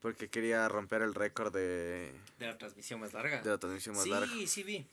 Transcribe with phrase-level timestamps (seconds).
[0.00, 3.42] Porque quería romper el récord de, De la transmisión más larga.
[3.42, 4.32] de la transmisión más sí, larga.
[4.46, 4.86] sí vi.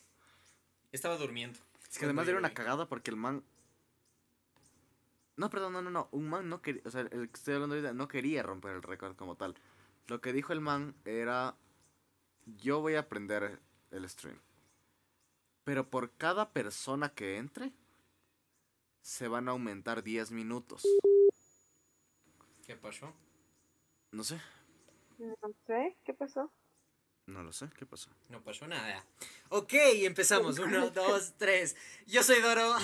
[0.91, 1.59] Estaba durmiendo.
[1.89, 3.43] Es que además era una cagada porque el man.
[5.37, 6.09] No, perdón, no, no, no.
[6.11, 6.81] Un man no quería.
[6.85, 9.55] O sea, el que estoy hablando ahorita no quería romper el récord como tal.
[10.07, 11.55] Lo que dijo el man era.
[12.45, 13.59] Yo voy a aprender
[13.91, 14.39] el stream.
[15.63, 17.71] Pero por cada persona que entre.
[19.01, 20.83] Se van a aumentar 10 minutos.
[22.65, 23.13] ¿Qué pasó?
[24.11, 24.41] No sé.
[25.17, 26.51] No sé, ¿qué pasó?
[27.25, 27.69] No lo sé.
[27.77, 28.09] ¿Qué pasó?
[28.29, 29.03] No pasó nada.
[29.49, 30.59] Ok, empezamos.
[30.59, 31.75] Uno, dos, tres.
[32.05, 32.77] Yo soy Doro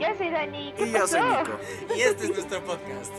[0.00, 1.58] Yo soy Dani, ¿qué Y yo soy Nico.
[1.96, 3.12] y este es nuestro podcast.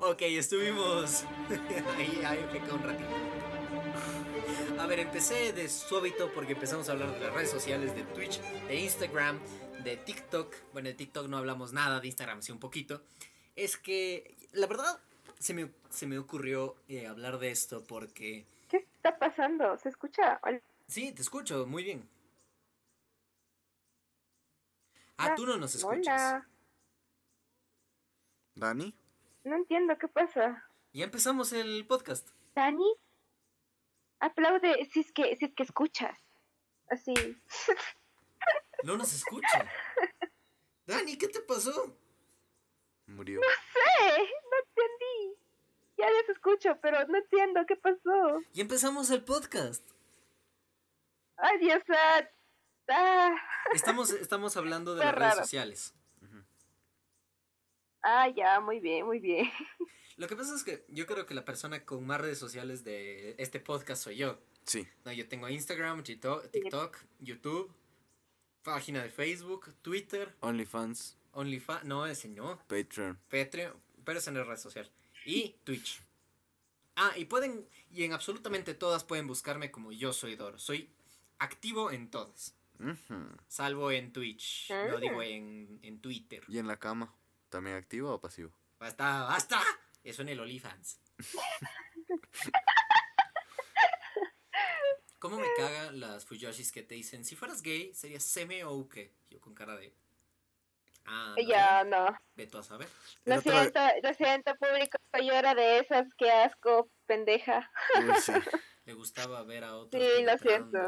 [0.00, 1.24] Ok, estuvimos.
[1.96, 3.08] ahí, ahí me quedé un ratito.
[4.80, 8.40] A ver, empecé de suavito porque empezamos a hablar de las redes sociales, de Twitch,
[8.40, 9.38] de Instagram,
[9.84, 10.54] de TikTok.
[10.72, 13.02] Bueno, de TikTok no hablamos nada, de Instagram sí un poquito.
[13.54, 15.00] Es que, la verdad,
[15.38, 18.46] se me, se me ocurrió eh, hablar de esto porque...
[18.68, 19.76] ¿Qué está pasando?
[19.78, 20.40] ¿Se escucha?
[20.86, 22.08] Sí, te escucho, muy bien.
[25.18, 26.32] Ah, tú no nos escuchas.
[26.32, 26.48] Hola.
[28.54, 28.94] ¿Dani?
[29.44, 30.68] No entiendo qué pasa.
[30.92, 32.28] Ya empezamos el podcast.
[32.54, 32.96] Dani,
[34.20, 36.18] aplaude si es que, si es que escuchas.
[36.88, 37.14] Así.
[38.82, 39.70] No nos escucha.
[40.86, 41.96] Dani, ¿qué te pasó?
[43.06, 43.40] Murió.
[43.40, 43.46] No
[44.16, 44.65] entendí.
[45.98, 48.42] Ya les escucho, pero no entiendo qué pasó.
[48.52, 49.82] Ya empezamos el podcast.
[51.36, 51.82] Ay, Dios
[52.88, 53.34] ah,
[53.74, 55.94] Estamos, estamos hablando de Está las redes sociales.
[58.02, 59.50] ah, ya, muy bien, muy bien.
[60.16, 63.34] Lo que pasa es que yo creo que la persona con más redes sociales de
[63.38, 64.38] este podcast soy yo.
[64.62, 64.86] Sí.
[65.04, 67.70] No, yo tengo Instagram, TikTok, TikTok, YouTube,
[68.62, 71.18] página de Facebook, Twitter, OnlyFans.
[71.32, 73.18] OnlyFans, no, ese no, Patreon.
[73.30, 73.74] Patreon,
[74.04, 74.90] pero es en la red social.
[75.26, 76.00] Y Twitch.
[76.94, 80.58] Ah, y pueden, y en absolutamente todas pueden buscarme como yo soy Doro.
[80.58, 80.88] Soy
[81.38, 82.54] activo en todas.
[83.48, 84.70] Salvo en Twitch.
[84.70, 85.00] No Ah.
[85.00, 86.44] digo en, en Twitter.
[86.48, 87.12] ¿Y en la cama?
[87.48, 88.52] ¿También activo o pasivo?
[88.78, 89.60] Basta, basta.
[90.04, 91.00] Eso en el OnlyFans.
[95.18, 99.12] ¿Cómo me cagan las Fuyoshis que te dicen, si fueras gay, serías seme o uke?
[99.30, 99.92] Yo con cara de...
[101.06, 102.16] Ah, no, Ya, no.
[102.34, 102.88] Ve tú a saber.
[103.24, 104.98] Lo siento, lo siento, público.
[105.22, 106.06] Yo era de esas.
[106.18, 107.70] Qué asco, pendeja.
[107.98, 108.32] Uy, sí.
[108.84, 110.78] Le gustaba ver a otros Sí, lo siento.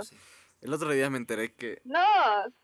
[0.61, 1.81] El otro día me enteré que.
[1.84, 2.01] No,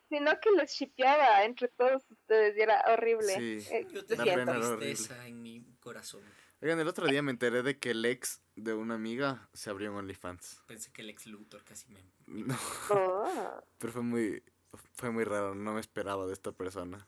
[0.08, 3.34] sino que los shipeaba entre todos ustedes y era horrible.
[3.34, 3.58] Sí.
[3.74, 4.44] Eh, Yo era
[4.78, 6.22] tristeza en mi corazón.
[6.60, 9.90] Oigan, el otro día me enteré de que el ex de una amiga se abrió
[9.90, 10.62] en OnlyFans.
[10.66, 12.02] Pensé que el ex Luthor casi me...
[12.26, 12.56] No,
[12.90, 13.62] Oh.
[13.78, 14.42] pero fue muy.
[14.94, 17.06] Fue muy raro, no me esperaba de esta persona.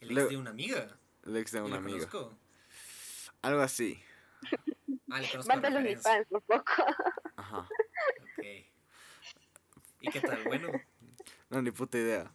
[0.00, 0.98] El ex Le- de una amiga.
[1.24, 2.06] El ex de ¿Y una amiga.
[2.08, 2.38] conozco?
[3.42, 4.00] Algo así.
[5.08, 6.10] Ah, le conozco Mándalo referencia.
[6.12, 6.72] fans un poco.
[7.36, 7.58] Ajá.
[7.58, 8.44] Ok.
[10.00, 10.42] ¿Y qué tal?
[10.44, 10.68] Bueno.
[11.48, 12.28] No, ni puta idea.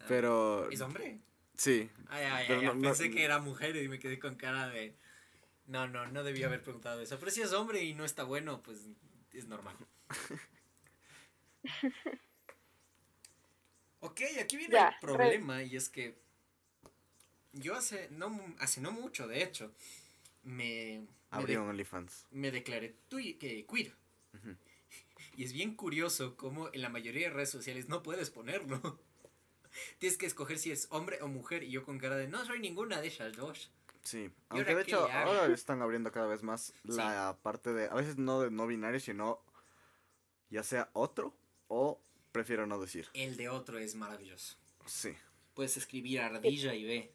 [0.00, 0.70] Ah, Pero.
[0.70, 1.20] ¿Es hombre?
[1.54, 1.90] Sí.
[2.08, 4.68] Ay, ay, Pero ay, no- no- pensé que era mujer y me quedé con cara
[4.70, 4.96] de...
[5.66, 7.18] No, no, no debía haber preguntado eso.
[7.18, 8.78] Pero si es hombre y no está bueno, pues
[9.34, 9.76] es normal.
[14.00, 16.20] Ok, aquí viene Ya, el problema y es que
[17.52, 19.72] yo hace no, hace no mucho, de hecho,
[20.42, 21.06] me,
[21.46, 22.26] de- un OnlyFans.
[22.30, 23.94] me declaré tui- que queer.
[25.34, 29.00] Y es bien curioso cómo en la mayoría de redes sociales no puedes ponerlo.
[29.98, 32.60] Tienes que escoger si es hombre o mujer y yo con cara de no soy
[32.60, 33.70] ninguna de esas dos.
[34.02, 34.18] Sí.
[34.24, 37.86] ¿Y Aunque de hecho, ahora están abriendo cada vez más la parte de.
[37.86, 39.40] A veces no de no binario, sino.
[40.50, 41.34] Ya sea otro
[41.68, 41.98] o
[42.32, 43.08] prefiero no decir.
[43.14, 44.56] El de otro es maravilloso.
[44.84, 45.14] Sí.
[45.54, 47.12] Puedes escribir ardilla y ve.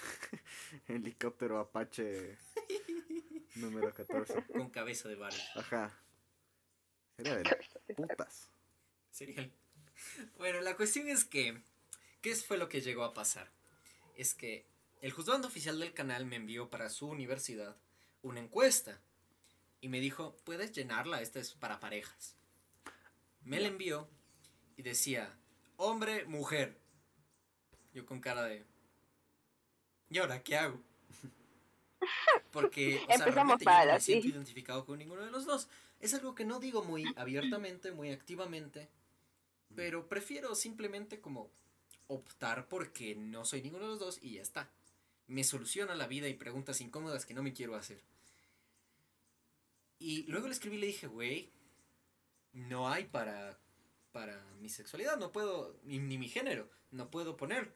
[0.88, 2.36] Helicóptero Apache
[3.56, 4.44] número 14.
[4.52, 5.42] Con cabeza de Barbie.
[5.54, 5.98] Ajá.
[7.16, 8.48] Sería de putas.
[9.10, 9.50] Sería.
[10.36, 11.62] Bueno, la cuestión es que.
[12.20, 13.50] ¿Qué fue lo que llegó a pasar?
[14.16, 14.66] Es que
[15.00, 17.76] el juzgando oficial del canal me envió para su universidad
[18.22, 19.00] una encuesta.
[19.80, 22.36] Y me dijo, puedes llenarla, esta es para parejas.
[23.42, 24.08] Me la envió
[24.76, 25.38] y decía,
[25.76, 26.80] hombre, mujer.
[27.92, 28.64] Yo con cara de...
[30.14, 30.80] ¿Y ahora qué hago?
[32.52, 35.66] Porque, o sea, realmente yo no me siento identificado con ninguno de los dos.
[35.98, 38.88] Es algo que no digo muy abiertamente, muy activamente,
[39.74, 41.50] pero prefiero simplemente como
[42.06, 44.70] optar porque no soy ninguno de los dos y ya está.
[45.26, 48.00] Me soluciona la vida y preguntas incómodas que no me quiero hacer.
[49.98, 51.50] Y luego le escribí y le dije, güey,
[52.52, 53.58] no hay para,
[54.12, 57.74] para mi sexualidad, no puedo, ni, ni mi género, no puedo poner.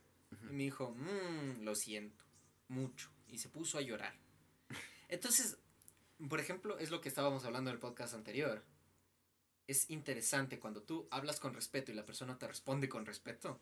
[0.51, 2.28] Y me dijo, "Mm, lo siento,
[2.69, 3.11] mucho.
[3.29, 4.15] Y se puso a llorar.
[5.09, 5.59] Entonces,
[6.29, 8.65] por ejemplo, es lo que estábamos hablando en el podcast anterior.
[9.67, 13.61] Es interesante cuando tú hablas con respeto y la persona te responde con respeto.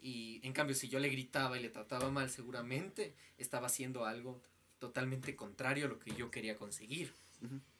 [0.00, 4.42] Y en cambio, si yo le gritaba y le trataba mal, seguramente estaba haciendo algo
[4.78, 7.12] totalmente contrario a lo que yo quería conseguir,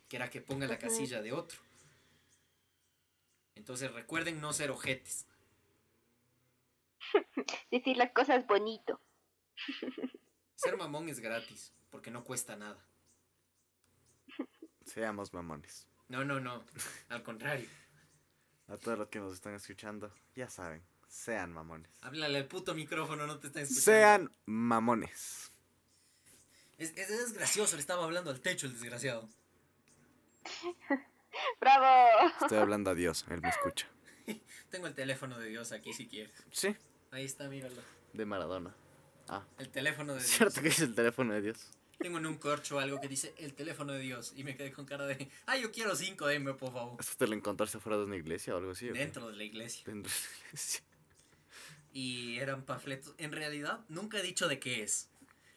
[0.08, 1.60] que era que ponga la casilla de otro.
[3.54, 5.26] Entonces recuerden no ser ojetes.
[7.70, 9.00] Decir las cosas bonito.
[10.54, 12.84] Ser mamón es gratis, porque no cuesta nada.
[14.84, 15.86] Seamos mamones.
[16.08, 16.64] No, no, no.
[17.08, 17.68] Al contrario.
[18.68, 21.90] A todos los que nos están escuchando, ya saben, sean mamones.
[22.02, 23.82] Háblale al puto micrófono, no te está escuchando.
[23.84, 25.52] Sean mamones.
[26.78, 29.28] Es, es, es gracioso, le estaba hablando al techo el desgraciado.
[31.60, 32.30] ¡Bravo!
[32.40, 33.88] Estoy hablando a Dios, él me escucha.
[34.70, 36.32] Tengo el teléfono de Dios aquí si quieres.
[36.50, 36.74] Sí,
[37.10, 37.80] Ahí está, míralo.
[38.12, 38.74] de Maradona.
[39.28, 40.30] Ah, El teléfono de Dios.
[40.30, 41.70] ¿cierto que es el teléfono de Dios?
[41.98, 44.32] Tengo en un corcho algo que dice el teléfono de Dios.
[44.36, 46.96] Y me quedé con cara de, ah, yo quiero 5 M, por favor.
[47.00, 48.88] ¿Esto te lo encontraste fuera de una iglesia o algo así?
[48.88, 48.92] o?
[48.92, 49.82] Dentro de la iglesia.
[49.84, 50.80] Dentro de la iglesia.
[51.92, 53.14] Y eran panfletos.
[53.18, 55.08] En realidad, nunca he dicho de qué es.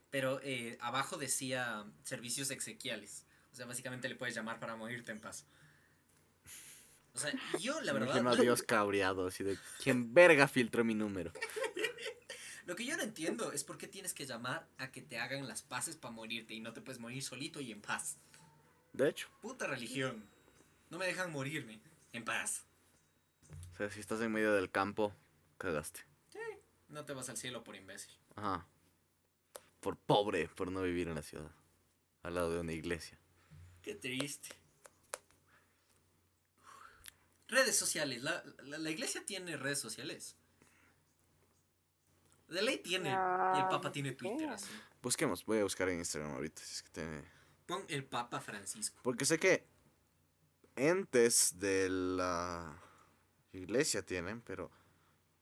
[0.10, 3.26] Pero eh, abajo decía servicios exequiales.
[3.52, 5.46] O sea, básicamente le puedes llamar para morirte en paz.
[7.14, 8.08] O sea, yo la verdad...
[8.08, 11.34] imagino a Dios cabreado, así de, ¿quién verga filtró mi número?
[12.66, 15.48] Lo que yo no entiendo es por qué tienes que llamar a que te hagan
[15.48, 18.18] las paces para morirte y no te puedes morir solito y en paz.
[18.94, 20.24] De hecho, Puta religión.
[20.90, 21.80] No me dejan morirme
[22.14, 22.66] en paz.
[23.74, 25.14] o sea, si estás en medio del campo,
[25.58, 26.02] cagaste.
[26.90, 28.12] No te vas al cielo por imbécil.
[28.36, 28.68] Ajá.
[29.80, 31.50] Por pobre, por no vivir en la ciudad.
[32.22, 33.18] Al lado de una iglesia.
[33.82, 34.50] Qué triste.
[37.48, 38.22] Redes sociales.
[38.22, 40.36] La, la, la iglesia tiene redes sociales.
[42.52, 43.10] De ley tiene.
[43.10, 44.50] y el Ah, Papa tiene Twitter.
[44.50, 44.68] Así.
[45.02, 47.24] Busquemos, voy a buscar en Instagram ahorita si es que tiene.
[47.66, 49.00] Pon el Papa Francisco.
[49.04, 49.66] Porque sé que
[50.76, 52.78] entes de la
[53.54, 54.70] iglesia tienen, pero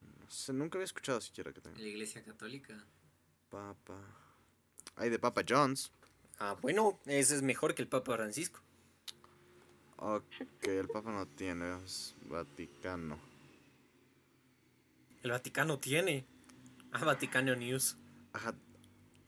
[0.01, 1.81] no sé, nunca había escuchado siquiera que tengan.
[1.81, 2.85] La iglesia católica.
[3.50, 4.00] Papa.
[4.95, 5.91] Hay de Papa John's.
[6.38, 8.62] Ah, bueno, ese es mejor que el Papa Francisco.
[9.97, 10.23] Ok,
[10.62, 13.19] el Papa no tiene, es Vaticano.
[15.23, 16.25] El Vaticano tiene.
[16.94, 17.97] Ah, Vaticano News.
[18.33, 18.53] Ajá,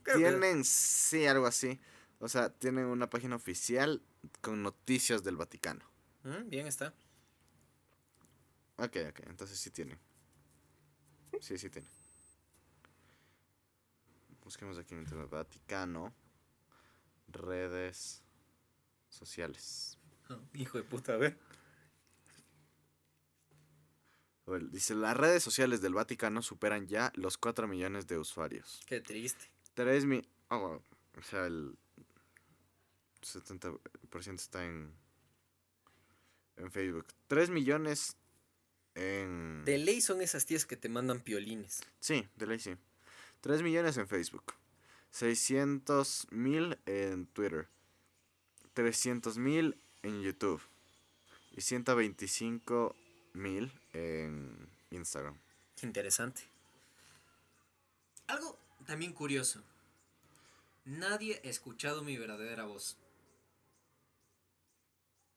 [0.04, 1.80] Creo que- tienen, sí, algo así.
[2.20, 4.02] O sea, tienen una página oficial
[4.42, 5.84] con noticias del Vaticano.
[6.24, 6.94] Mm, bien está.
[8.78, 10.00] Ok, ok, entonces sí tienen.
[11.40, 11.90] Sí, sí tienen.
[14.44, 16.14] Busquemos aquí en internet Vaticano.
[17.28, 18.24] Redes
[19.10, 19.98] sociales.
[20.54, 21.38] Hijo de puta, a ver.
[24.72, 28.82] Dice, las redes sociales del Vaticano superan ya los 4 millones de usuarios.
[28.86, 29.50] Qué triste.
[29.76, 30.22] 3 mi...
[30.50, 30.82] oh.
[31.18, 31.78] O sea, el
[33.22, 33.80] 70%
[34.36, 34.94] está en...
[36.58, 37.08] En Facebook.
[37.28, 38.18] 3 millones
[38.96, 39.64] en...
[39.66, 41.82] De ley son esas tías que te mandan piolines.
[42.00, 42.76] Sí, de ley sí.
[43.42, 44.54] 3 millones en Facebook.
[45.12, 47.68] 600 mil en Twitter.
[48.74, 50.62] 300 mil en YouTube.
[51.52, 52.96] Y 125
[53.34, 55.38] mil en Instagram.
[55.82, 56.44] Interesante.
[58.28, 59.62] Algo también curioso.
[60.86, 62.98] Nadie ha escuchado mi verdadera voz.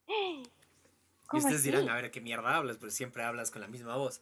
[1.25, 1.71] Y ¿Cómo ustedes así?
[1.71, 2.77] dirán, a ver, ¿qué mierda hablas?
[2.77, 4.21] Pero siempre hablas con la misma voz.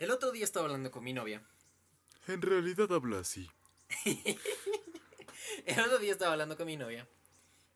[0.00, 1.40] El otro día estaba hablando con mi novia.
[2.26, 3.48] En realidad habla así.
[5.64, 7.08] El otro día estaba hablando con mi novia.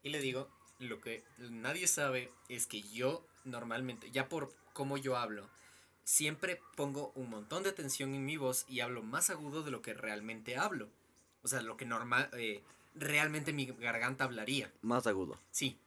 [0.02, 5.16] Y le digo, lo que nadie sabe es que yo normalmente, ya por cómo yo
[5.16, 5.48] hablo,
[6.04, 9.82] siempre pongo un montón de tensión en mi voz y hablo más agudo de lo
[9.82, 10.88] que realmente hablo.
[11.42, 12.62] O sea, lo que normal, eh,
[12.94, 14.70] realmente mi garganta hablaría.
[14.82, 15.38] Más agudo.
[15.50, 15.78] Sí,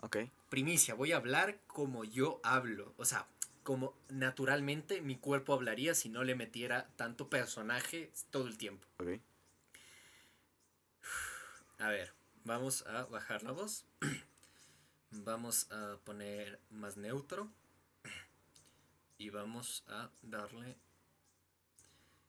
[0.00, 0.18] Ok.
[0.50, 2.92] primicia, voy a hablar como yo hablo.
[2.96, 3.26] O sea,
[3.62, 8.86] como naturalmente mi cuerpo hablaría si no le metiera tanto personaje todo el tiempo.
[8.98, 9.20] Ok.
[11.78, 12.12] A ver,
[12.44, 13.84] vamos a bajar la voz.
[15.10, 17.50] vamos a poner más neutro.
[19.18, 20.78] Y vamos a darle...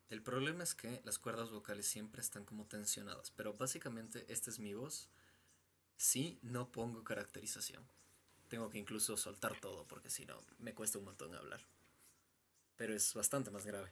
[0.09, 3.31] El problema es que las cuerdas vocales siempre están como tensionadas.
[3.31, 5.07] Pero básicamente esta es mi voz.
[5.97, 7.87] Si no pongo caracterización.
[8.47, 11.61] Tengo que incluso soltar todo porque si no me cuesta un montón hablar.
[12.75, 13.91] Pero es bastante más grave.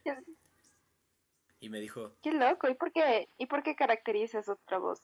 [1.60, 2.68] Y me dijo, Qué loco.
[2.68, 5.00] ¿Y por qué, ¿Y por qué caracterizas otra voz?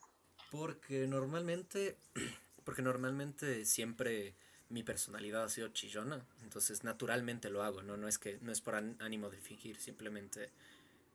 [0.51, 1.97] Porque normalmente,
[2.65, 4.35] porque normalmente siempre
[4.69, 8.61] mi personalidad ha sido chillona, entonces naturalmente lo hago, no, no es que no es
[8.61, 10.49] por án- ánimo de fingir, simplemente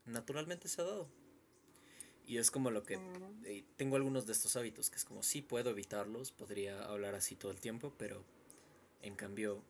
[0.07, 1.09] naturalmente se ha dado.
[2.26, 3.00] Y es como lo que
[3.45, 7.35] eh, tengo algunos de estos hábitos, que es como sí puedo evitarlos, podría hablar así
[7.35, 8.25] todo el tiempo, pero
[9.02, 9.62] en cambio,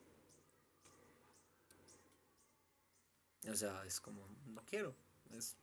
[3.48, 4.94] o sea, es como, no quiero,
[5.36, 5.56] es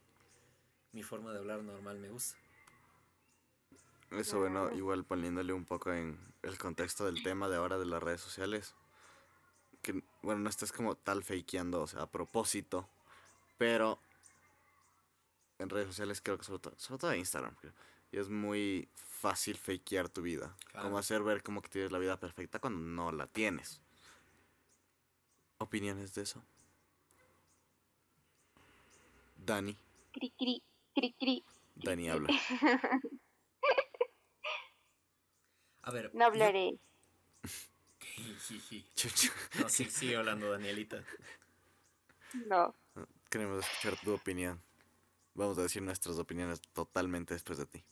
[0.93, 2.37] mi forma de hablar normal, me gusta.
[4.11, 8.01] Eso, bueno, igual poniéndole un poco en el contexto del tema de ahora de las
[8.01, 8.73] redes sociales.
[9.81, 12.87] Que, bueno, no estás como tal fakeando, o sea, a propósito.
[13.57, 13.99] Pero
[15.59, 17.73] en redes sociales creo que sobre todo, sobre todo Instagram, creo.
[18.11, 20.55] Y es muy fácil fakear tu vida.
[20.71, 20.87] Claro.
[20.87, 23.81] Como hacer ver como que tienes la vida perfecta cuando no la tienes.
[25.57, 26.41] ¿Opiniones de eso?
[29.35, 29.75] Dani.
[30.13, 31.43] Cri, cri, cri, cri.
[31.75, 32.29] Dani habla.
[35.87, 36.77] A ver, No hablaré.
[38.97, 41.01] yo- no, sí, sigue hablando, Danielita.
[42.33, 42.75] No.
[43.29, 44.61] Queremos escuchar tu opinión.
[45.33, 47.85] Vamos a decir nuestras opiniones totalmente después de ti.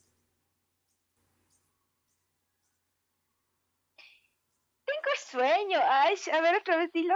[4.86, 5.80] Tengo sueño.
[5.82, 7.16] Ay, a ver otra vez dilo.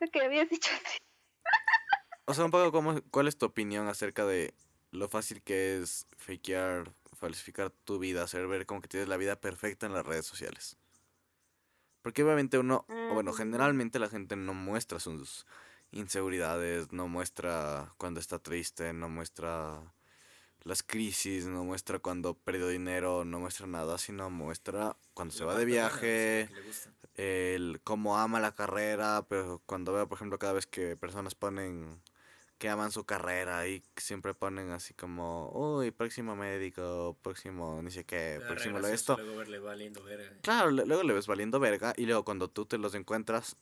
[0.00, 0.96] Lo que habías dicho antes.
[2.24, 4.54] O sea, un poco cómo, cuál es tu opinión acerca de
[4.90, 9.40] lo fácil que es fakear, falsificar tu vida, hacer ver como que tienes la vida
[9.40, 10.76] perfecta en las redes sociales.
[12.02, 13.34] Porque obviamente uno, bueno, Mm.
[13.34, 15.46] generalmente la gente no muestra sus
[15.90, 19.92] inseguridades, no muestra cuando está triste, no muestra
[20.62, 25.56] las crisis, no muestra cuando perdió dinero, no muestra nada, sino muestra cuando se va
[25.56, 26.48] de viaje,
[27.14, 32.00] el cómo ama la carrera, pero cuando veo, por ejemplo, cada vez que personas ponen
[32.58, 38.04] que aman su carrera y siempre ponen así como, uy, próximo médico, próximo ni sé
[38.04, 39.16] qué, Pero próximo lo esto.
[39.16, 40.36] Luego verle valiendo verga.
[40.42, 43.56] Claro, le- luego le ves valiendo verga y luego cuando tú te los encuentras,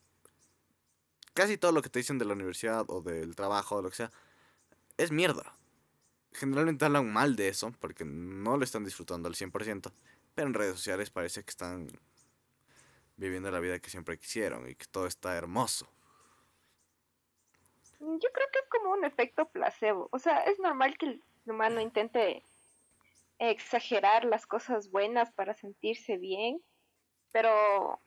[1.34, 3.96] casi todo lo que te dicen de la universidad o del trabajo o lo que
[3.96, 4.10] sea,
[4.96, 5.54] es mierda.
[6.32, 9.92] Generalmente hablan mal de eso porque no lo están disfrutando al 100%,
[10.34, 11.88] pero en redes sociales parece que están
[13.16, 15.88] viviendo la vida que siempre quisieron y que todo está hermoso.
[17.98, 20.08] Yo creo que es como un efecto placebo.
[20.12, 22.42] O sea, es normal que el humano intente
[23.38, 26.62] exagerar las cosas buenas para sentirse bien,
[27.32, 28.00] pero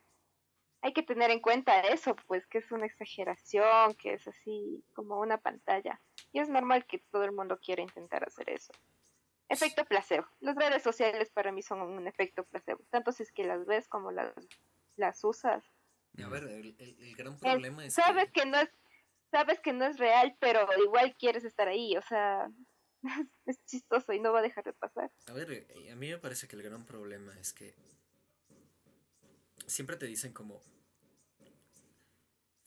[0.82, 5.20] hay que tener en cuenta eso, pues que es una exageración, que es así como
[5.20, 6.00] una pantalla.
[6.32, 8.74] Y es normal que todo el mundo quiera intentar hacer eso.
[9.50, 10.26] Efecto placebo.
[10.40, 12.84] Las redes sociales para mí son un efecto placebo.
[12.92, 14.34] Tanto si es que las ves como las,
[14.96, 15.64] las usas.
[16.24, 18.42] A ver, el, el- el gran Es- problema es sabes que...
[18.42, 18.70] que no es
[19.32, 22.50] sabes que no es real pero igual quieres estar ahí o sea
[23.46, 26.18] es chistoso y no va a dejar de pasar A ver, eh, a mí me
[26.18, 27.76] parece que el gran problema es que
[29.66, 30.62] siempre te dicen como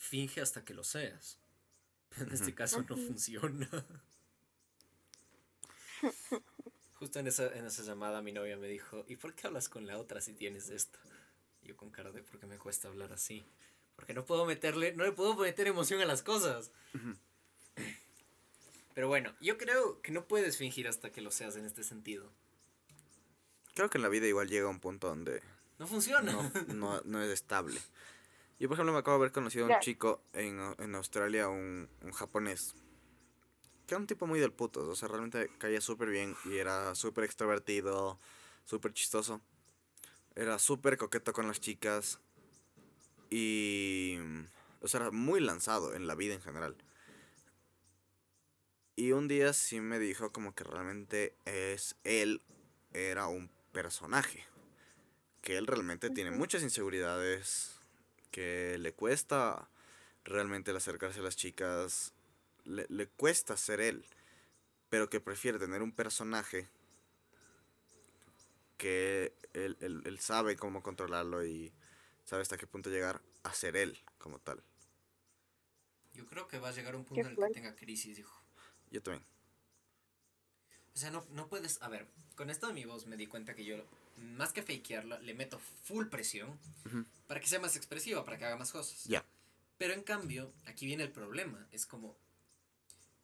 [0.03, 1.39] finge hasta que lo seas.
[2.19, 3.69] En este caso no funciona.
[6.95, 9.87] Justo en esa, en esa llamada mi novia me dijo, ¿y por qué hablas con
[9.87, 10.99] la otra si tienes esto?
[11.63, 13.47] Y yo con cara de, ¿por qué me cuesta hablar así?
[13.97, 16.71] Porque no puedo meterle, no le puedo meter emoción a las cosas.
[18.95, 22.31] Pero bueno, yo creo que no puedes fingir hasta que lo seas en este sentido.
[23.75, 25.43] Creo que en la vida igual llega un punto donde
[25.79, 26.31] No funciona.
[26.33, 27.81] no, no, no es estable.
[28.59, 31.89] Yo, por ejemplo, me acabo de haber conocido a un chico en, en Australia, un,
[32.03, 32.75] un japonés,
[33.87, 36.95] que era un tipo muy del puto, o sea, realmente caía súper bien y era
[36.95, 38.19] súper extrovertido,
[38.65, 39.41] súper chistoso.
[40.37, 42.21] Era súper coqueto con las chicas
[43.33, 44.19] y,
[44.83, 46.77] o sea, era muy lanzado en la vida en general.
[48.97, 52.43] Y un día sí me dijo como que realmente es él,
[52.93, 54.45] era un personaje
[55.43, 57.73] que él realmente tiene muchas inseguridades,
[58.31, 59.69] que le cuesta
[60.25, 62.13] realmente el acercarse a las chicas,
[62.65, 64.05] le, le cuesta ser él,
[64.91, 66.69] pero que prefiere tener un personaje
[68.77, 71.73] que él, él- él sabe cómo controlarlo y
[72.25, 74.63] sabe hasta qué punto llegar a ser él como tal.
[76.15, 78.43] Yo creo que va a llegar un punto en el que tenga crisis, hijo.
[78.91, 79.25] Yo también.
[80.95, 81.81] O sea, no, no puedes.
[81.83, 83.77] A ver, con esto de mi voz me di cuenta que yo,
[84.17, 86.59] más que fakearla, le meto full presión
[87.27, 89.05] para que sea más expresiva, para que haga más cosas.
[89.05, 89.25] Ya.
[89.79, 91.67] Pero en cambio, aquí viene el problema.
[91.73, 92.17] Es como.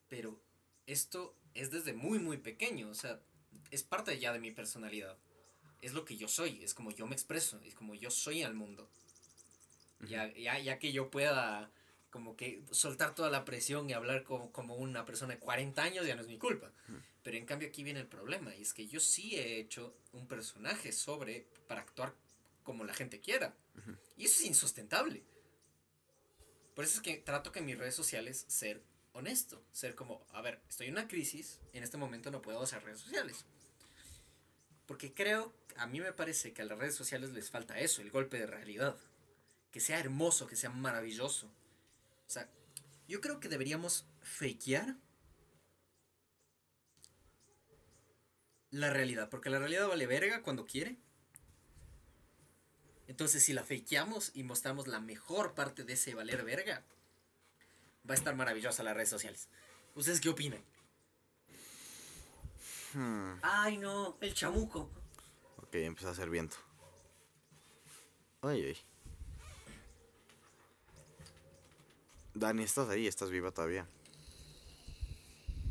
[0.08, 0.40] Pero
[0.86, 2.88] esto es desde muy, muy pequeño.
[2.88, 3.20] O sea,
[3.70, 5.18] es parte ya de mi personalidad.
[5.80, 6.62] Es lo que yo soy.
[6.62, 7.60] Es como yo me expreso.
[7.64, 8.88] Es como yo soy al mundo.
[10.00, 11.70] Ya, ya, ya que yo pueda
[12.10, 16.06] como que soltar toda la presión y hablar como, como una persona de 40 años
[16.06, 16.72] ya no es mi culpa.
[17.22, 20.26] Pero en cambio aquí viene el problema y es que yo sí he hecho un
[20.26, 22.14] personaje sobre para actuar
[22.62, 23.54] como la gente quiera.
[24.16, 25.22] Y eso es insustentable.
[26.74, 28.82] Por eso es que trato que en mis redes sociales ser
[29.12, 32.82] honesto, ser como, a ver, estoy en una crisis, en este momento no puedo hacer
[32.84, 33.44] redes sociales.
[34.88, 38.10] Porque creo, a mí me parece que a las redes sociales les falta eso, el
[38.10, 38.96] golpe de realidad.
[39.70, 41.46] Que sea hermoso, que sea maravilloso.
[42.26, 42.48] O sea,
[43.06, 44.96] yo creo que deberíamos fakear
[48.70, 50.96] la realidad, porque la realidad vale verga cuando quiere.
[53.08, 56.82] Entonces, si la fakeamos y mostramos la mejor parte de ese valer verga,
[58.08, 59.48] va a estar maravillosa las redes sociales.
[59.94, 60.64] ¿Ustedes qué opinan?
[62.94, 64.90] Hmm, Ay, no, el chamuco.
[65.56, 66.56] Ok, empezó a hacer viento.
[68.42, 68.78] Ay, ay.
[72.34, 73.06] Dani, ¿estás ahí?
[73.06, 73.88] ¿Estás viva todavía?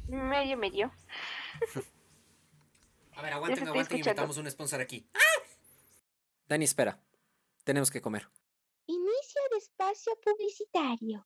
[0.08, 0.92] Medio, medio.
[3.16, 5.10] A ver, aguanten, aguanten y metamos un sponsor aquí.
[6.48, 7.02] Dani, espera.
[7.64, 8.30] Tenemos que comer.
[8.86, 11.26] Inicio de espacio publicitario.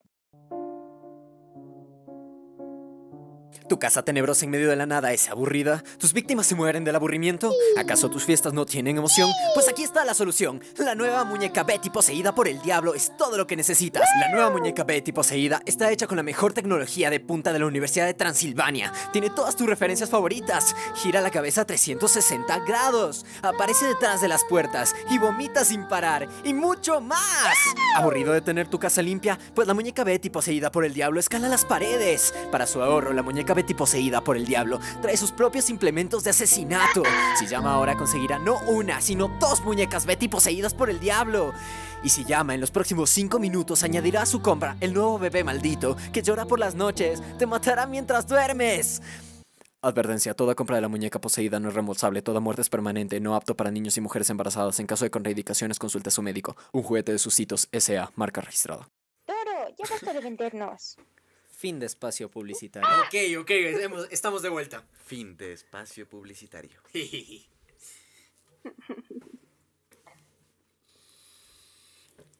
[3.71, 5.81] ¿Tu casa tenebrosa en medio de la nada es aburrida?
[5.97, 7.53] ¿Tus víctimas se mueren del aburrimiento?
[7.77, 9.29] ¿Acaso tus fiestas no tienen emoción?
[9.53, 10.61] Pues aquí está la solución.
[10.75, 14.03] La nueva muñeca Betty poseída por el diablo es todo lo que necesitas.
[14.19, 17.65] La nueva muñeca Betty poseída está hecha con la mejor tecnología de punta de la
[17.65, 18.91] Universidad de Transilvania.
[19.13, 20.75] Tiene todas tus referencias favoritas.
[20.95, 23.25] Gira la cabeza a 360 grados.
[23.41, 26.27] Aparece detrás de las puertas y vomita sin parar.
[26.43, 27.55] Y mucho más.
[27.95, 29.39] ¿Aburrido de tener tu casa limpia?
[29.55, 32.33] Pues la muñeca Betty poseída por el diablo escala las paredes.
[32.51, 36.31] Para su ahorro, la muñeca Betty poseída por el diablo trae sus propios implementos de
[36.31, 37.03] asesinato.
[37.37, 41.53] Si llama ahora conseguirá no una, sino dos muñecas Betty poseídas por el diablo.
[42.03, 45.43] Y si llama en los próximos 5 minutos añadirá a su compra el nuevo bebé
[45.43, 49.01] maldito que llora por las noches, te matará mientras duermes.
[49.83, 53.35] Advertencia, toda compra de la muñeca poseída no es reembolsable, toda muerte es permanente, no
[53.35, 54.79] apto para niños y mujeres embarazadas.
[54.79, 56.55] En caso de contraindicaciones, consulte a su médico.
[56.71, 58.87] Un juguete de sus hitos, SA, marca registrada.
[59.25, 60.97] Toro, ya basta de vendernos.
[61.61, 62.89] Fin de espacio publicitario.
[63.05, 63.51] Ok, ok,
[64.09, 64.83] estamos de vuelta.
[65.05, 66.81] Fin de espacio publicitario.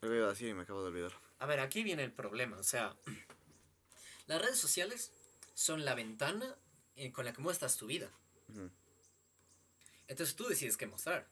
[0.02, 1.12] Lo iba a decir y me acabo de olvidar.
[1.40, 2.96] A ver, aquí viene el problema, o sea,
[4.28, 5.12] las redes sociales
[5.54, 6.56] son la ventana
[7.14, 8.10] con la que muestras tu vida.
[10.08, 11.28] Entonces tú decides qué mostrar.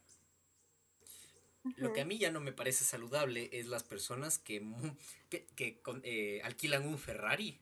[1.78, 4.96] Lo que a mí ya no me parece saludable es las personas que, mu-
[5.30, 7.60] que, que con- eh, alquilan un Ferrari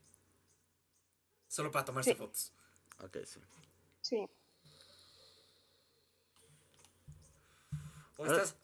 [1.48, 2.16] solo para tomarse Sí.
[2.16, 2.52] fotos.
[3.02, 3.40] Ok, sí.
[4.02, 4.28] Sí.
[8.16, 8.56] O estás-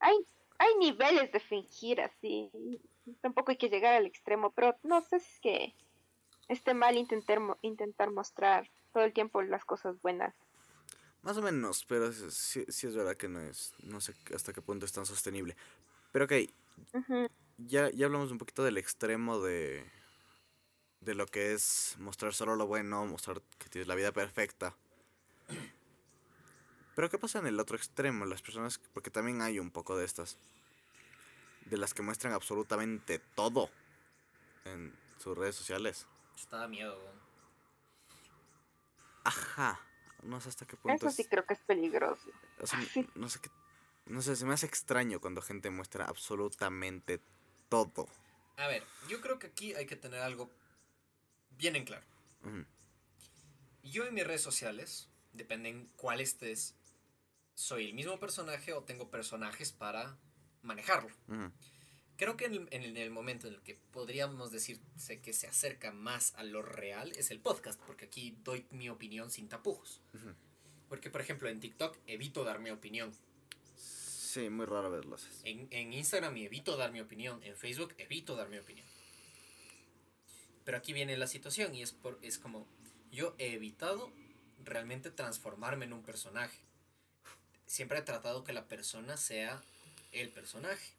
[0.00, 0.16] Hay,
[0.58, 2.50] hay niveles de fingir así.
[3.20, 5.74] Tampoco hay que llegar al extremo, pero no sé si es que
[6.48, 10.34] esté mal intentar, mo- intentar mostrar todo el tiempo las cosas buenas.
[11.22, 13.74] Más o menos, pero sí, sí es verdad que no es.
[13.82, 15.54] No sé hasta qué punto es tan sostenible.
[16.12, 16.32] Pero ok,
[17.58, 19.84] ya, ya hablamos un poquito del extremo de.
[21.00, 24.74] De lo que es mostrar solo lo bueno, mostrar que tienes la vida perfecta.
[26.94, 28.26] Pero ¿qué pasa en el otro extremo?
[28.26, 30.36] Las personas, porque también hay un poco de estas,
[31.64, 33.70] de las que muestran absolutamente todo
[34.64, 36.06] en sus redes sociales.
[36.36, 36.98] Está da miedo.
[39.24, 39.80] Ajá,
[40.22, 42.28] no sé hasta qué punto Eso es- sí creo que es peligroso.
[42.60, 43.06] o sea, sí.
[43.14, 43.50] no sé qué,
[44.06, 47.20] no sé, se me hace extraño cuando gente muestra absolutamente
[47.68, 48.08] todo.
[48.56, 50.50] A ver, yo creo que aquí hay que tener algo
[51.60, 52.04] bien en claro.
[53.82, 56.74] Yo en mis redes sociales, dependen cuál estés,
[57.54, 60.16] soy el mismo personaje o tengo personajes para
[60.62, 61.10] manejarlo.
[62.16, 65.92] Creo que en el, en el momento en el que podríamos decirse que se acerca
[65.92, 70.00] más a lo real es el podcast, porque aquí doy mi opinión sin tapujos.
[70.88, 73.12] Porque, por ejemplo, en TikTok evito dar mi opinión.
[73.76, 75.26] Sí, muy raro verlos.
[75.44, 77.42] En, en Instagram evito dar mi opinión.
[77.42, 78.86] En Facebook evito dar mi opinión.
[80.70, 82.64] Pero aquí viene la situación y es, por, es como
[83.10, 84.12] yo he evitado
[84.62, 86.60] realmente transformarme en un personaje.
[87.66, 89.64] Siempre he tratado que la persona sea
[90.12, 90.92] el personaje.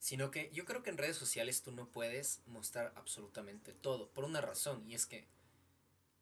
[0.00, 4.08] Sino que yo creo que en redes sociales tú no puedes mostrar absolutamente todo.
[4.08, 4.84] Por una razón.
[4.90, 5.28] Y es que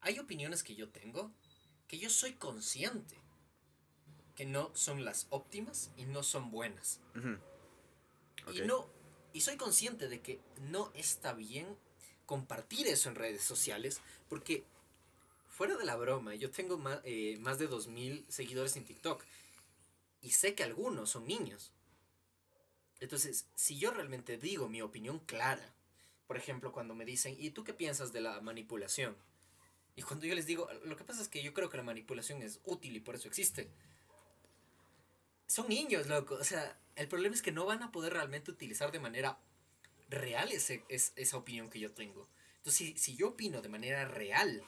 [0.03, 1.33] hay opiniones que yo tengo
[1.89, 3.17] que yo soy consciente
[4.37, 7.01] que no son las óptimas y no son buenas.
[7.17, 7.39] Ujú.
[8.53, 8.67] Y Ok.
[8.67, 8.91] no,
[9.33, 11.75] y soy consciente de que no está bien
[12.33, 14.65] compartir eso en redes sociales, porque
[15.51, 19.23] fuera de la broma, yo tengo más, eh, más de 2.000 seguidores en TikTok
[20.23, 21.73] y sé que algunos son niños.
[23.01, 25.75] Entonces, si yo realmente digo mi opinión clara,
[26.27, 29.15] por ejemplo, cuando me dicen, ¿y tú qué piensas de la manipulación?
[29.95, 32.41] Y cuando yo les digo, lo que pasa es que yo creo que la manipulación
[32.41, 33.69] es útil y por eso existe.
[35.47, 36.37] Son niños, loco.
[36.37, 39.39] O sea, el problema es que no van a poder realmente utilizar de manera
[40.13, 42.29] real ese, es- esa opinión que yo tengo.
[42.59, 44.63] Entonces, si, si yo opino de manera real,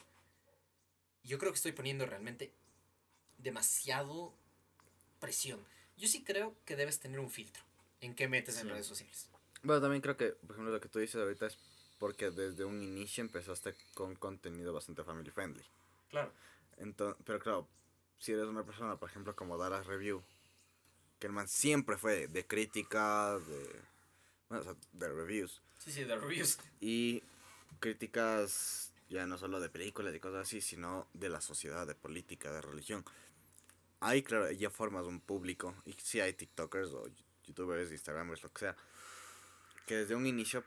[1.23, 2.53] yo creo que estoy poniendo realmente
[3.37, 4.33] demasiado
[5.19, 5.65] presión.
[5.97, 7.63] Yo sí creo que debes tener un filtro
[8.01, 8.69] en qué metes en Sí.
[8.69, 9.29] redes sociales.
[9.63, 11.57] Bueno, también creo que, por ejemplo, lo que tú dices ahorita es
[11.99, 15.63] porque desde un inicio empezaste con contenido bastante family friendly.
[16.09, 16.31] Claro.
[16.77, 17.67] Entonces, pero claro,
[18.19, 20.21] si eres una persona, por ejemplo, como Dallas Review,
[21.19, 23.81] que el man siempre fue de crítica, de,
[24.49, 26.57] bueno, o sea, de reviews, Sí, sí, de reviews.
[26.79, 27.23] y
[27.79, 32.51] críticas ya no solo de películas y cosas así, sino de la sociedad, de política,
[32.51, 33.05] de religión.
[33.99, 37.07] Ahí, claro, ya formas un público, y sí hay TikTokers o
[37.45, 38.75] YouTubers, Instagramers, lo que sea,
[39.85, 40.63] que desde un inicio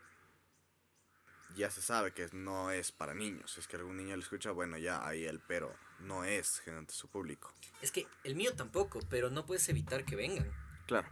[1.55, 3.51] ya se sabe que no es para niños.
[3.51, 6.93] Si es que algún niño lo escucha, bueno, ya ahí el pero no es generalmente
[6.93, 7.53] su público.
[7.81, 10.49] Es que el mío tampoco, pero no puedes evitar que vengan.
[10.85, 11.07] Claro.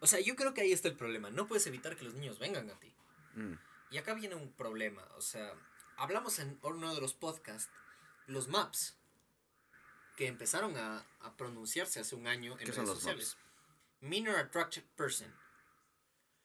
[0.00, 1.30] O sea, yo creo que ahí está el problema.
[1.30, 2.92] No puedes evitar que los niños vengan a ti.
[3.34, 3.54] Mm,
[3.90, 5.06] Y acá viene un problema.
[5.16, 5.52] O sea,
[5.96, 7.70] hablamos en uno de los podcasts,
[8.26, 8.96] los maps,
[10.16, 13.36] que empezaron a, a pronunciarse hace un año en ¿Qué redes son los sociales.
[14.00, 15.32] Minor Attracted Person.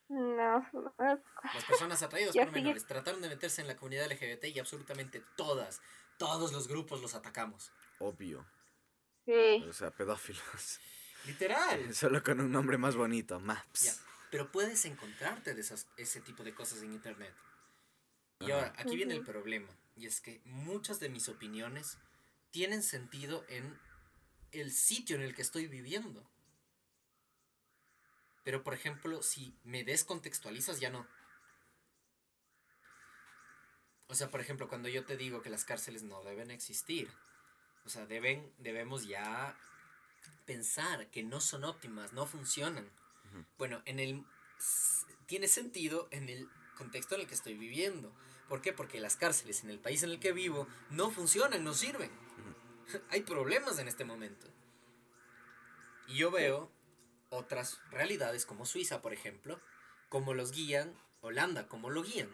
[0.09, 2.51] No, no, Las personas atraídas por sigue.
[2.61, 5.81] menores trataron de meterse en la comunidad LGBT y absolutamente todas,
[6.17, 7.71] todos los grupos los atacamos.
[7.99, 8.45] obvio.
[9.25, 9.63] sí.
[9.67, 10.79] O sea, pedófilos.
[11.25, 11.93] Literal.
[11.93, 14.01] Solo con un nombre más bonito, Maps.
[14.29, 17.33] Pero puedes encontrarte de esas, ese tipo de cosas en internet.
[18.39, 18.53] Y Ajá.
[18.55, 19.69] ahora, aquí viene el problema.
[19.95, 21.97] Y es que muchas de mis opiniones
[22.51, 23.79] tienen sentido en
[24.51, 26.27] el sitio en el que estoy viviendo.
[28.43, 31.07] Pero, por ejemplo, si me descontextualizas, ya no.
[34.07, 37.09] O sea, por ejemplo, cuando yo te digo que las cárceles no deben existir,
[37.85, 39.57] o sea, deben, debemos ya
[40.45, 42.89] pensar que no son óptimas, no funcionan.
[43.57, 44.25] Bueno, en el
[45.25, 48.13] tiene sentido en el contexto en el que estoy viviendo.
[48.49, 48.73] ¿Por qué?
[48.73, 52.11] Porque las cárceles en el país en el que vivo no funcionan, no sirven.
[53.09, 54.47] Hay problemas en este momento.
[56.07, 56.71] Y yo veo
[57.29, 59.59] otras realidades como Suiza, por ejemplo,
[60.09, 62.31] como los guían, Holanda, como lo guían.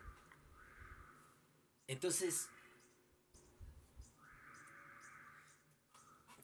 [1.88, 2.50] Entonces,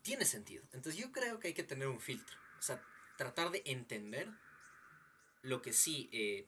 [0.06, 0.64] tiene sentido.
[0.72, 2.38] Entonces yo creo que hay que tener un filtro.
[2.60, 2.80] O sea,
[3.18, 4.30] tratar de entender
[5.42, 6.48] lo que sí eh,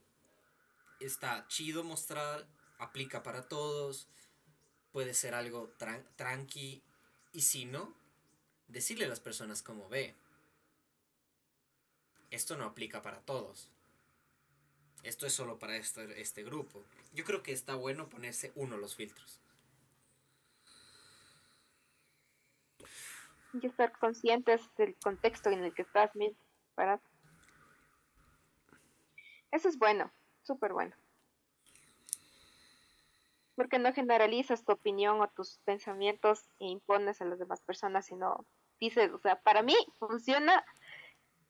[1.00, 4.08] está chido mostrar, aplica para todos,
[4.92, 6.84] puede ser algo tran- tranqui,
[7.34, 7.96] y si no,
[8.68, 10.16] decirle a las personas como ve.
[12.30, 13.70] Esto no aplica para todos.
[15.04, 16.86] Esto es solo para este, este grupo.
[17.14, 19.40] Yo creo que está bueno ponerse uno los filtros.
[23.54, 26.38] Y estar conscientes del contexto en el que estás mismo
[26.76, 27.02] parado.
[29.52, 30.12] Eso es bueno,
[30.44, 30.96] súper bueno.
[33.56, 38.46] Porque no generalizas tu opinión o tus pensamientos e impones a las demás personas, sino
[38.80, 40.64] dices, o sea, para mí funciona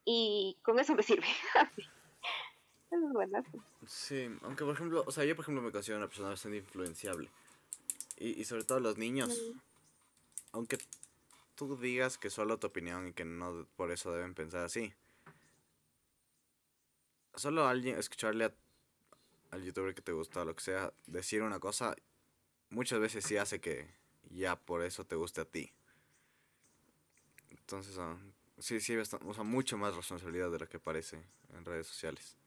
[0.06, 1.28] y con eso me sirve.
[2.90, 3.44] Eso es bueno.
[3.86, 7.30] Sí, aunque por ejemplo, o sea, yo por ejemplo me considero una persona bastante influenciable.
[8.16, 9.60] Y, y sobre todo los niños, Mm.
[10.54, 10.78] aunque
[11.58, 14.94] tú digas que solo tu opinión y que no por eso deben pensar así.
[17.36, 18.54] Solo alguien, escucharle a-
[19.52, 21.96] al youtuber que te gusta o lo que sea, decir una cosa,
[22.70, 23.90] muchas veces sí hace que
[24.30, 25.72] ya por eso te guste a ti.
[27.50, 28.18] Entonces, ah,
[28.60, 32.38] sí, sí, bast- o sea, mucho más responsabilidad de lo que parece en redes sociales.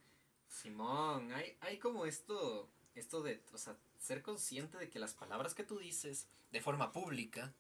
[0.49, 5.55] Simón, hay, hay como esto, esto de, o sea, ser consciente de que las palabras
[5.55, 7.53] que tú dices de forma pública.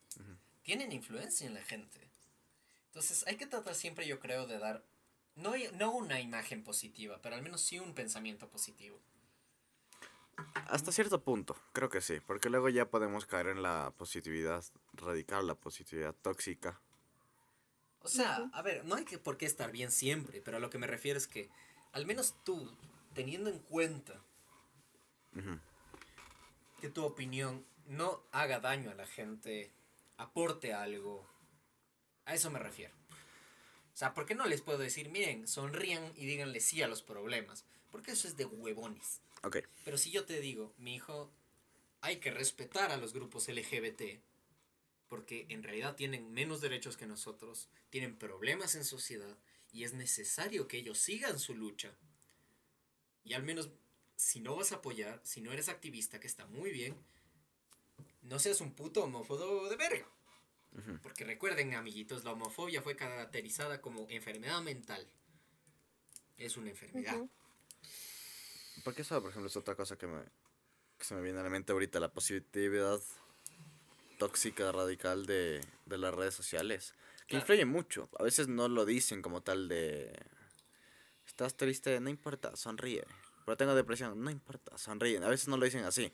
[0.71, 1.99] Tienen influencia en la gente.
[2.87, 4.85] Entonces hay que tratar siempre, yo creo, de dar,
[5.35, 8.97] no, no una imagen positiva, pero al menos sí un pensamiento positivo.
[10.69, 15.49] Hasta cierto punto, creo que sí, porque luego ya podemos caer en la positividad radical,
[15.49, 16.81] la positividad tóxica.
[18.03, 20.71] O sea, a ver, no hay que por qué estar bien siempre, pero a lo
[20.71, 21.51] que me refiero es que
[21.91, 22.73] al menos tú,
[23.13, 24.23] teniendo en cuenta
[26.81, 29.73] que tu opinión no haga daño a la gente,
[30.21, 31.27] aporte algo.
[32.27, 32.95] A eso me refiero.
[33.93, 37.03] O sea, ¿por qué no les puedo decir, miren, sonrían y díganle sí a los
[37.03, 37.65] problemas?
[37.91, 39.21] Porque eso es de huevones.
[39.43, 41.31] Ok, Pero si yo te digo, mi hijo,
[42.03, 44.21] hay que respetar a los grupos LGBT,
[45.09, 49.37] porque en realidad tienen menos derechos que nosotros, tienen problemas en sociedad,
[49.73, 51.95] y es necesario que ellos sigan su lucha.
[53.25, 53.71] Y al menos,
[54.17, 56.97] si no vas a apoyar, si no eres activista, que está muy bien,
[58.23, 60.07] no seas un puto homófobo de verga.
[61.03, 65.05] Porque recuerden, amiguitos, la homofobia fue caracterizada como enfermedad mental.
[66.39, 67.17] Es una enfermedad.
[67.17, 67.31] Ujú.
[68.85, 70.23] porque eso, por ejemplo, es otra cosa que me,
[70.97, 73.01] que se me viene a la mente ahorita, la positividad
[74.19, 76.95] tóxica, radical de, de las redes sociales.
[77.27, 78.09] Que influye mucho.
[78.19, 80.13] A veces no lo dicen como tal de...
[81.27, 83.05] Estás triste, no importa, sonríe.
[83.45, 85.19] Pero tengo depresión, no importa, sonríe.
[85.19, 86.13] A veces no lo dicen así.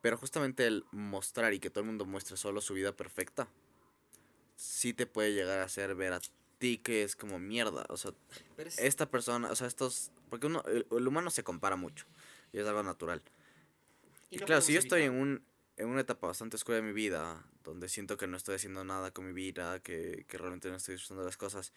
[0.00, 3.48] Pero justamente el mostrar y que todo el mundo muestre solo su vida perfecta,
[4.56, 6.20] sí te puede llegar a hacer ver a
[6.58, 7.84] ti que es como mierda.
[7.88, 8.12] O sea,
[8.58, 10.10] es- esta persona, o sea, estos...
[10.30, 12.06] Porque uno, el, el humano se compara mucho.
[12.52, 13.22] Y es algo natural.
[14.30, 15.42] y Y no claro, si yo estoy en, un,
[15.76, 19.10] en una etapa bastante oscura de mi vida, donde siento que no estoy haciendo nada
[19.10, 21.72] con mi vida, que, que realmente no estoy disfrutando de las cosas,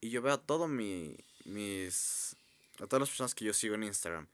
[0.00, 2.36] y yo veo a todos mi, mis...
[2.80, 4.28] a todas las personas que yo sigo en Instagram,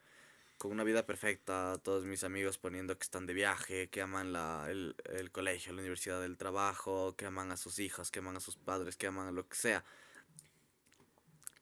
[0.60, 4.66] con una vida perfecta, todos mis amigos poniendo que están de viaje, que aman la,
[4.68, 8.40] el, el colegio, la universidad, el trabajo, que aman a sus hijas, que aman a
[8.40, 9.82] sus padres, que aman a lo que sea.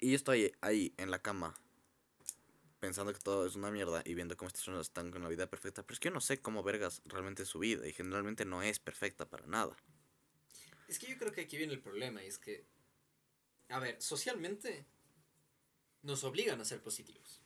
[0.01, 1.55] Y yo estoy ahí en la cama
[2.81, 5.47] pensando que todo es una mierda y viendo cómo estas personas están con la vida
[5.49, 5.85] perfecta.
[5.85, 8.81] Pero es que yo no sé cómo vergas realmente su vida y generalmente no es
[8.81, 9.77] perfecta para nada.
[10.89, 12.67] Es que yo creo que aquí viene el problema, y es que,
[13.69, 14.85] a ver, socialmente
[16.03, 17.43] nos obligan a ser positivos.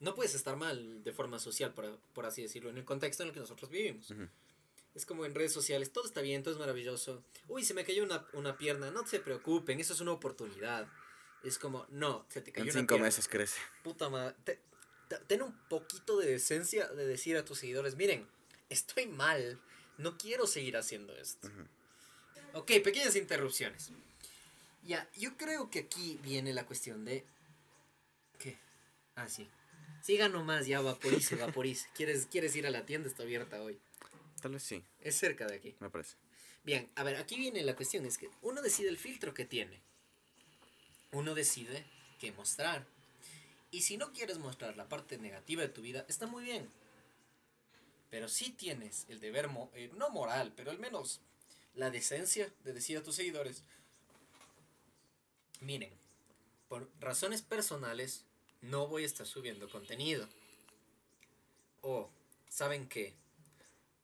[0.00, 3.28] No puedes estar mal de forma social, por, por así decirlo, en el contexto en
[3.28, 4.12] el que nosotros vivimos.
[4.94, 7.22] Es como en redes sociales, todo está bien, todo es maravilloso.
[7.48, 10.88] Uy, se me cayó una, una pierna, no se preocupen, eso es una oportunidad.
[11.44, 13.06] Es como, no, se te cayó En una cinco pierna.
[13.06, 13.60] meses crece.
[13.84, 14.34] Puta madre.
[14.44, 14.58] te-
[15.08, 18.26] te- ten un poquito de decencia de decir a tus seguidores, miren,
[18.68, 19.60] estoy mal,
[19.98, 21.48] no quiero seguir haciendo esto.
[21.48, 22.58] Ujú.
[22.58, 23.90] Ok, pequeñas interrupciones.
[24.82, 27.24] Ya, yo creo que aquí viene la cuestión de...
[28.38, 28.58] ¿Qué?
[29.14, 29.48] Ah, sí.
[30.02, 31.88] Siga nomás, ya vaporice, vaporice.
[31.94, 33.08] ¿Quieres, ¿Quieres ir a la tienda?
[33.08, 33.78] Está abierta hoy.
[34.40, 35.74] Tal vez sí, Es cerca de aquí.
[35.80, 36.16] me parece.
[36.64, 39.80] Bien, a ver, aquí viene la cuestión, es que uno decide el filtro que tiene.
[41.12, 41.84] Uno decide
[42.18, 42.86] qué mostrar.
[43.70, 46.68] Y si no quieres mostrar la parte negativa de tu vida, está muy bien.
[48.10, 51.20] Pero sí tienes el deber, mo- eh, no moral, pero al menos
[51.74, 53.62] la decencia de decir a tus seguidores,
[55.60, 55.92] miren,
[56.68, 58.24] por razones personales
[58.62, 60.28] no voy a estar subiendo contenido.
[61.82, 62.10] O,
[62.48, 63.14] ¿saben qué?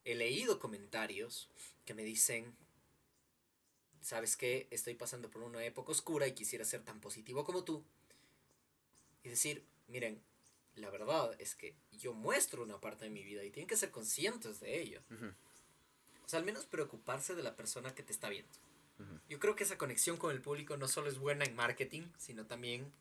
[0.05, 1.49] He leído comentarios
[1.85, 2.55] que me dicen,
[4.01, 4.67] ¿sabes qué?
[4.71, 7.85] Estoy pasando por una época oscura y quisiera ser tan positivo como tú.
[9.25, 10.23] Y decir, miren,
[10.77, 13.91] la verdad es que yo muestro una parte de mi vida y tienen que ser
[13.91, 15.01] conscientes de ello.
[16.25, 18.53] O sea, al menos preocuparse de la persona que te está viendo.
[19.29, 22.47] Yo creo que esa conexión con el público no solo es buena en marketing, sino
[22.47, 22.93] también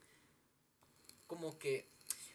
[1.28, 1.90] como que...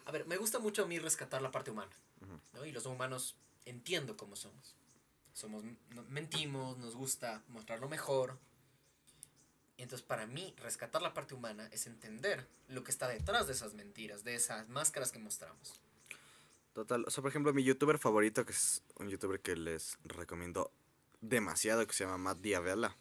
[0.06, 1.92] A ver, me gusta mucho a mí rescatar la parte humana.
[2.20, 2.40] Ujú.
[2.54, 2.64] ¿no?
[2.64, 4.74] Y los humanos entiendo cómo somos.
[5.32, 5.64] Somos
[6.08, 8.38] mentimos, nos gusta mostrar lo mejor.
[9.78, 13.74] Entonces para mí rescatar la parte humana es entender lo que está detrás de esas
[13.74, 15.80] mentiras, de esas máscaras que mostramos.
[16.74, 20.70] Total, o sea, por ejemplo, mi youtuber favorito, que es un youtuber que les recomiendo
[21.20, 22.96] demasiado, que se llama Matt Diavela.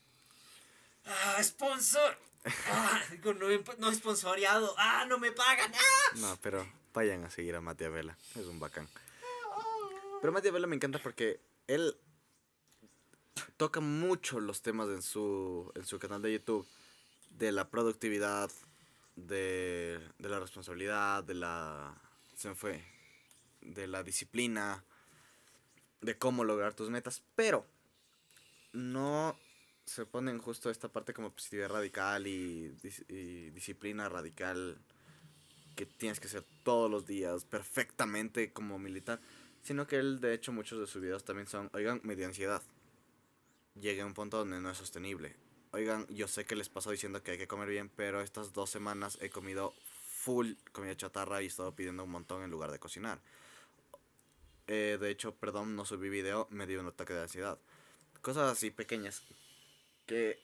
[1.05, 2.17] ¡Ah, sponsor!
[2.45, 3.33] ¡Ah, no,
[3.77, 4.73] no sponsoreado!
[4.77, 5.71] ¡Ah, no me pagan!
[5.73, 6.15] ¡Ah!
[6.15, 8.87] No, pero vayan a seguir a Matt Diavela, es un bacán.
[10.21, 11.95] Pero Matt Diavela me encanta porque él
[13.57, 16.67] toca mucho los temas en su, en su canal de YouTube
[17.29, 18.49] de la productividad,
[19.15, 21.95] de, de la responsabilidad, de la...
[22.35, 22.83] Se me fue.
[23.61, 24.83] De la disciplina,
[26.01, 27.65] de cómo lograr tus metas, pero
[28.71, 29.37] no
[29.89, 34.77] se pone en justo esta parte como positividad radical y, y disciplina radical
[35.75, 39.19] que tienes que hacer todos los días perfectamente como militar,
[39.63, 42.61] sino que él de hecho muchos de sus videos también son, oigan, me dio ansiedad.
[43.81, 45.35] Llegué a un punto donde no es sostenible.
[45.71, 48.69] Oigan, yo sé que les paso diciendo que hay que comer bien, pero estas dos
[48.69, 49.73] semanas he comido
[50.07, 53.19] full comida chatarra y he estado pidiendo un montón en lugar de cocinar.
[54.67, 57.57] Eh, de hecho, perdón, no subí video, me dio un ataque de ansiedad.
[58.21, 59.23] Cosas así pequeñas
[60.09, 60.39] que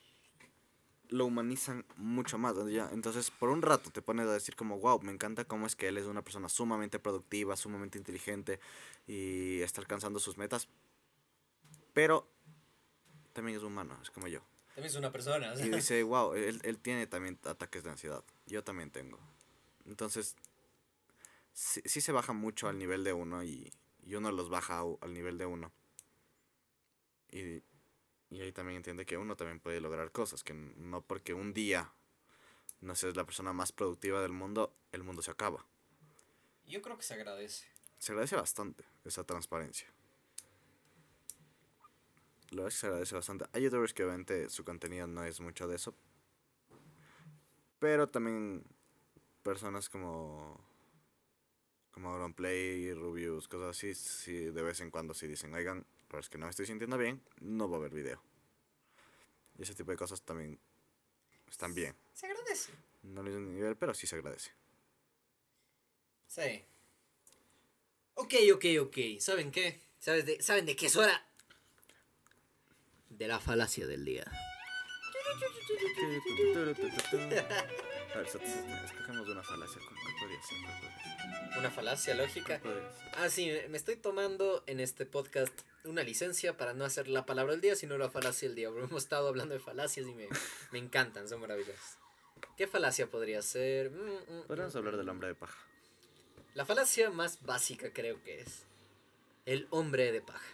[1.10, 2.56] lo humanizan mucho más.
[2.92, 5.88] Entonces, por un rato te pones a decir como, wow, me encanta cómo es que
[5.88, 8.60] él es una persona sumamente productiva, sumamente inteligente
[9.08, 10.68] y está alcanzando sus metas.
[11.94, 12.30] Pero
[13.34, 14.42] también es humano, es como yo.
[14.76, 15.56] También es una persona.
[15.56, 18.24] Y dice, wow, él, él tiene también ataques de ansiedad.
[18.46, 19.18] Yo también tengo.
[19.86, 20.36] Entonces,
[21.54, 23.74] sí, sí se baja mucho al nivel de uno y,
[24.04, 25.72] y uno los baja al nivel de uno.
[27.32, 27.64] Y,
[28.30, 31.92] y ahí también entiende que uno también puede lograr cosas, que no porque un día
[32.82, 35.66] no seas la persona más productiva del mundo, el mundo se acaba.
[36.66, 37.68] Yo creo que se agradece.
[37.98, 39.88] Se agradece bastante esa transparencia.
[42.50, 43.46] La verdad es que se agradece bastante.
[43.54, 45.96] Hay youtubers que obviamente su contenido no es mucho de eso.
[47.80, 48.64] Pero también
[49.44, 50.60] personas como...
[51.92, 55.86] como Auronplay, Rubius, cosas así, sí, de vez en cuando sí dicen, oigan,
[56.16, 58.24] pero es que no me estoy sintiendo bien, no va a haber video.
[59.58, 60.58] Y ese tipo de cosas también
[61.50, 61.94] están bien.
[62.14, 62.72] Se agradece.
[63.04, 64.52] No al mismo nivel, pero sí se agradece.
[66.26, 66.64] Sí.
[68.14, 68.98] Ok, ok, ok.
[69.20, 69.82] ¿Saben qué?
[70.00, 71.28] ¿Sabes de, ¿Saben de qué es hora?
[73.10, 74.24] De la falacia del día.
[78.14, 79.82] A ver, escogemos una falacia.
[79.82, 80.58] ¿Cuál podría ser?
[80.64, 81.60] ¿Cuál podría ser?
[81.60, 82.62] Una falacia lógica.
[83.18, 87.54] Ah, sí, me estoy tomando en este podcast una licencia para no hacer la palabra
[87.54, 88.70] del día, sino la falacia del día.
[88.70, 90.28] Porque hemos estado hablando de falacias y me,
[90.72, 91.98] me encantan, son maravillosas.
[92.58, 93.92] ¿Qué falacia podría ser?
[93.92, 94.98] Mm, mm, Podríamos mm, hablar mm.
[94.98, 95.58] del hombre de paja.
[96.54, 98.64] La falacia más básica creo que es
[99.46, 100.54] el hombre de paja.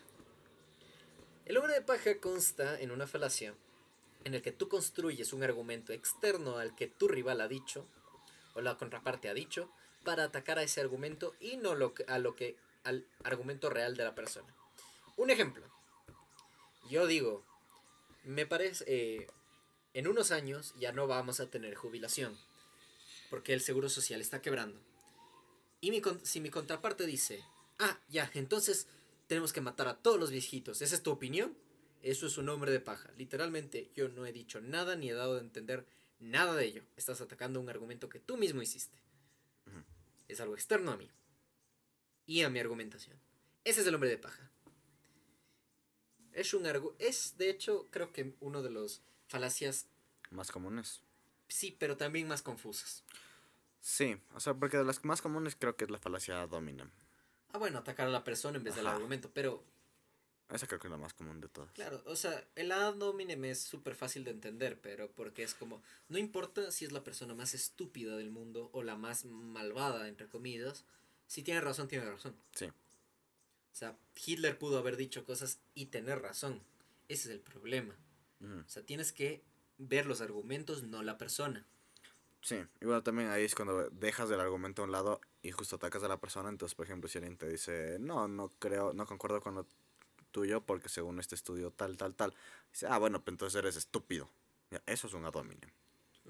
[1.45, 3.53] El hombre de paja consta en una falacia
[4.23, 7.85] en el que tú construyes un argumento externo al que tu rival ha dicho
[8.53, 9.71] o la contraparte ha dicho
[10.03, 14.03] para atacar a ese argumento y no lo a lo que al argumento real de
[14.03, 14.53] la persona.
[15.17, 15.65] Un ejemplo.
[16.89, 17.45] Yo digo,
[18.23, 19.27] me parece eh,
[19.93, 22.37] en unos años ya no vamos a tener jubilación
[23.31, 24.79] porque el seguro social está quebrando.
[25.79, 27.43] Y mi si mi contraparte dice,
[27.79, 28.87] ah, ya, entonces
[29.27, 31.57] tenemos que matar a todos los viejitos, ¿esa es tu opinión?
[32.03, 33.09] Eso es un hombre de paja.
[33.17, 35.85] Literalmente, yo no he dicho nada ni he dado de entender
[36.19, 36.83] nada de ello.
[36.97, 38.97] Estás atacando un argumento que tú mismo hiciste.
[40.27, 41.09] Es algo externo a mí.
[42.25, 43.17] Y a mi argumentación.
[43.63, 44.50] Ese es el hombre de paja.
[46.33, 49.87] Es un argu es de hecho creo que uno de los falacias
[50.29, 51.01] Más comunes.
[51.47, 53.03] sí, pero también más confusas.
[53.81, 56.89] Sí, o sea, porque de las más comunes creo que es la falacia dominem.
[57.51, 58.95] Ah, bueno, atacar a la persona en vez del Ajá.
[58.95, 59.63] argumento, pero
[60.49, 61.71] Esa creo que es la más común de todas.
[61.71, 65.81] Claro, o sea, el ad hominem es súper fácil de entender, pero porque es como,
[66.09, 70.27] no importa si es la persona más estúpida del mundo o la más malvada, entre
[70.27, 70.85] comillas,
[71.27, 72.35] si tiene razón, tiene razón.
[72.53, 72.69] Sí.
[73.71, 76.61] O sea, Hitler pudo haber dicho cosas y tener razón.
[77.07, 77.95] Ese es el problema.
[78.41, 78.59] Ujú.
[78.59, 79.43] O sea, tienes que
[79.77, 81.65] ver los argumentos, no la persona.
[82.41, 85.75] Sí, y bueno, también ahí es cuando dejas del argumento a un lado y justo
[85.75, 86.49] atacas a la persona.
[86.49, 89.67] Entonces, por ejemplo, si alguien te dice, no, no creo, no concuerdo con lo
[90.31, 92.33] tuyo porque según este estudio tal, tal, tal.
[92.71, 94.29] Dice, ah, bueno, pues entonces eres estúpido.
[94.85, 95.35] Eso es un ad.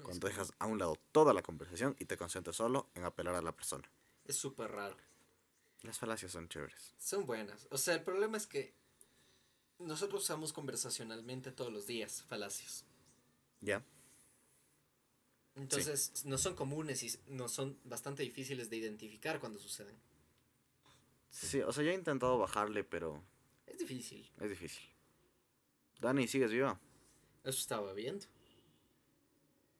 [0.02, 3.42] Cuando dejas a un lado toda la conversación y te concentras solo en apelar a
[3.42, 3.88] la persona.
[4.24, 4.96] Es súper raro.
[5.82, 6.94] Las falacias son chéveres.
[6.98, 7.66] Son buenas.
[7.70, 8.72] O sea, el problema es que
[9.78, 12.84] nosotros usamos conversacionalmente todos los días falacias.
[13.60, 13.84] ¿Ya?
[15.56, 19.96] Entonces, no son comunes y no son bastante difíciles de identificar cuando suceden.
[21.30, 23.22] Sí, o sea, yo he intentado bajarle, pero
[23.66, 24.30] Es difícil.
[24.40, 24.82] es difícil.
[26.00, 26.80] Dani, ¿sigues viva?
[27.44, 28.26] Eso estaba viendo.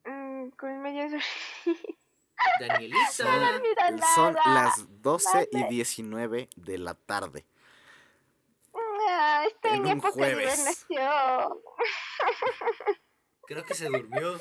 [0.05, 1.17] Mm, con medio
[2.59, 3.11] Danielita.
[3.11, 7.45] Son las 12 y 19 de la tarde.
[9.09, 10.37] Ah, estoy en en, un época jueves.
[10.37, 11.59] de hibernación.
[13.47, 14.39] Creo que se durmió.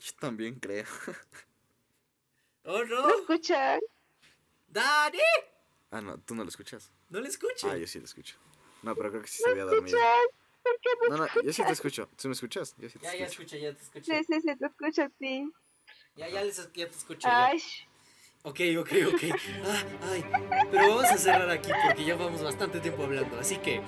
[0.00, 0.84] Yo también creo.
[2.64, 3.08] ¡Oh, ¿No no!
[3.20, 3.80] escuchan?
[4.68, 5.18] ¡Dani!
[5.90, 6.90] Ah, no, tú no lo escuchas.
[7.08, 7.68] No le escucho.
[7.70, 8.36] Ah, yo sí lo escucho.
[8.82, 9.98] No, pero creo que sí se había dormido.
[10.62, 12.08] ¿Por qué no No, no, yo sí te escucho.
[12.20, 12.74] ¿Tú me escuchas?
[12.78, 13.42] Yo sí te Ya, ya escucho.
[13.42, 14.04] escucho, ya te escucho.
[14.14, 15.52] Sí, sí, sí, te escucho a ti.
[16.16, 17.28] Ya, ya, les- ya te escucho.
[17.28, 17.50] ya.
[18.42, 19.22] Ok, ok, ok.
[19.66, 20.24] Ah, ay.
[20.70, 23.38] Pero vamos a cerrar aquí porque ya vamos bastante tiempo hablando.
[23.38, 23.82] Así que,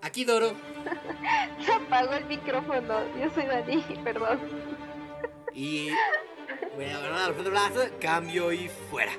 [0.00, 0.52] aquí Doro.
[1.64, 3.02] se apagó el micrófono.
[3.18, 4.38] Yo soy Dani, perdón.
[5.52, 5.90] Y.
[7.50, 9.12] Blas, cambio y fuera.